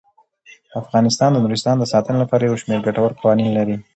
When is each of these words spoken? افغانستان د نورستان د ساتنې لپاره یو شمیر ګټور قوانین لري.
افغانستان 0.81 1.29
د 1.31 1.37
نورستان 1.43 1.75
د 1.79 1.83
ساتنې 1.93 2.17
لپاره 2.23 2.43
یو 2.43 2.59
شمیر 2.61 2.79
ګټور 2.87 3.11
قوانین 3.19 3.49
لري. 3.57 3.75